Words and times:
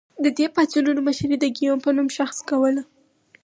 د 0.23 0.25
دې 0.37 0.45
پاڅونونو 0.55 1.01
مشري 1.09 1.35
د 1.39 1.45
ګیوم 1.57 1.79
په 1.85 1.89
نوم 1.97 2.07
شخص 2.17 2.37
کوله. 2.49 2.83